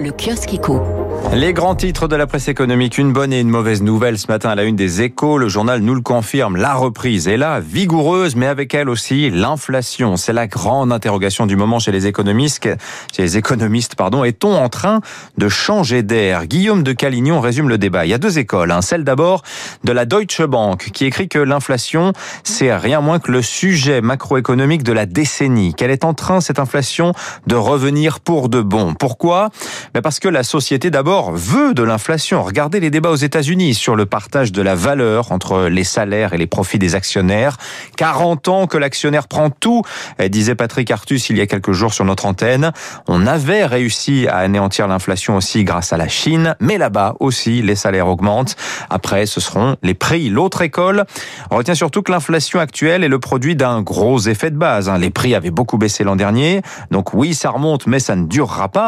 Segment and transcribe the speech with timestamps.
[0.00, 0.50] Le kiosque.
[1.32, 4.50] Les grands titres de la presse économique, une bonne et une mauvaise nouvelle ce matin
[4.50, 5.38] à la une des échos.
[5.38, 10.16] Le journal nous le confirme, la reprise est là, vigoureuse, mais avec elle aussi l'inflation.
[10.16, 12.68] C'est la grande interrogation du moment chez les économistes.
[13.14, 14.24] Chez les économistes, pardon.
[14.24, 15.00] Est-on en train
[15.38, 16.46] de changer d'air?
[16.46, 18.06] Guillaume de Calignon résume le débat.
[18.06, 18.70] Il y a deux écoles.
[18.70, 18.82] Hein.
[18.82, 19.42] Celle d'abord
[19.84, 22.12] de la Deutsche Bank qui écrit que l'inflation,
[22.42, 25.74] c'est rien moins que le sujet macroéconomique de la décennie.
[25.74, 27.12] Qu'elle est en train, cette inflation,
[27.46, 28.94] de revenir pour de bon?
[29.04, 29.50] Pourquoi?
[29.94, 32.42] Mais Parce que la société d'abord veut de l'inflation.
[32.42, 36.38] Regardez les débats aux États-Unis sur le partage de la valeur entre les salaires et
[36.38, 37.58] les profits des actionnaires.
[37.98, 39.82] 40 ans que l'actionnaire prend tout,
[40.30, 42.72] disait Patrick Artus il y a quelques jours sur notre antenne.
[43.06, 47.76] On avait réussi à anéantir l'inflation aussi grâce à la Chine, mais là-bas aussi les
[47.76, 48.56] salaires augmentent.
[48.88, 50.30] Après, ce seront les prix.
[50.30, 51.04] L'autre école
[51.50, 54.88] retient surtout que l'inflation actuelle est le produit d'un gros effet de base.
[54.88, 54.96] Hein.
[54.96, 58.68] Les prix avaient beaucoup baissé l'an dernier, donc oui, ça remonte, mais ça ne durera
[58.68, 58.83] pas.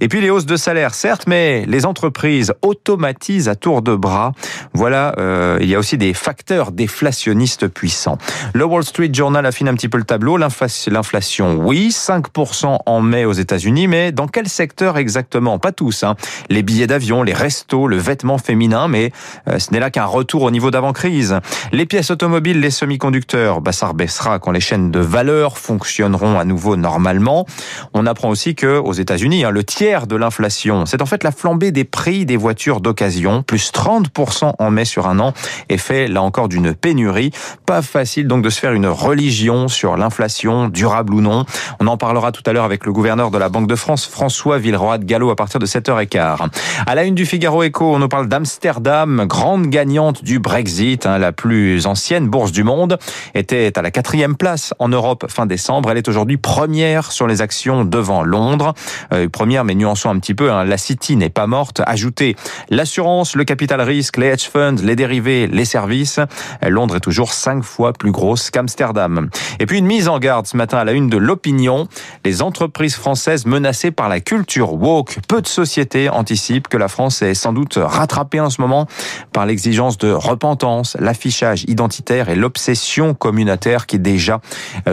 [0.00, 4.32] Et puis les hausses de salaire, certes, mais les entreprises automatisent à tour de bras.
[4.74, 8.18] Voilà, euh, il y a aussi des facteurs déflationnistes puissants.
[8.54, 10.36] Le Wall Street Journal affine un petit peu le tableau.
[10.36, 15.58] L'inflation, oui, 5% en mai aux États-Unis, mais dans quel secteur exactement?
[15.58, 16.04] Pas tous.
[16.04, 16.16] Hein.
[16.48, 19.12] Les billets d'avion, les restos, le vêtement féminin, mais
[19.48, 21.36] euh, ce n'est là qu'un retour au niveau d'avant-crise.
[21.72, 26.44] Les pièces automobiles, les semi-conducteurs, bah, ça rebaissera quand les chaînes de valeur fonctionneront à
[26.44, 27.46] nouveau normalement.
[27.94, 28.92] On apprend aussi que aux
[29.32, 33.42] Hein, le tiers de l'inflation, c'est en fait la flambée des prix des voitures d'occasion,
[33.42, 35.32] plus 30% en mai sur un an,
[35.70, 37.30] et fait là encore d'une pénurie.
[37.64, 41.46] Pas facile donc de se faire une religion sur l'inflation, durable ou non.
[41.80, 44.58] On en parlera tout à l'heure avec le gouverneur de la Banque de France, François
[44.58, 46.48] Villeroy de Gallo, à partir de 7h15.
[46.86, 51.16] À la une du Figaro Echo, on nous parle d'Amsterdam, grande gagnante du Brexit, hein,
[51.16, 52.98] la plus ancienne bourse du monde,
[53.34, 55.90] était à la quatrième place en Europe fin décembre.
[55.90, 58.74] Elle est aujourd'hui première sur les actions devant Londres.
[59.14, 61.82] Euh, première, mais nuançons un petit peu, hein, la City n'est pas morte.
[61.86, 62.36] Ajoutez
[62.70, 66.20] l'assurance, le capital risque, les hedge funds, les dérivés, les services.
[66.66, 69.28] Londres est toujours cinq fois plus grosse qu'Amsterdam.
[69.58, 71.88] Et puis une mise en garde ce matin à la une de l'opinion.
[72.24, 75.18] Les entreprises françaises menacées par la culture woke.
[75.28, 78.86] Peu de sociétés anticipent que la France est sans doute rattrapée en ce moment
[79.32, 84.40] par l'exigence de repentance, l'affichage identitaire et l'obsession communautaire qui déjà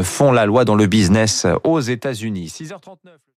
[0.03, 2.47] font la loi dans le business aux États-Unis.
[2.47, 3.19] 6h39.